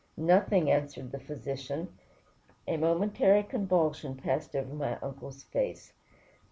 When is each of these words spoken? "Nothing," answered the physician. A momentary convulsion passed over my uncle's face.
"Nothing," 0.17 0.71
answered 0.71 1.11
the 1.11 1.19
physician. 1.19 1.89
A 2.67 2.75
momentary 2.77 3.43
convulsion 3.43 4.15
passed 4.15 4.55
over 4.55 4.73
my 4.73 4.97
uncle's 4.97 5.43
face. 5.43 5.93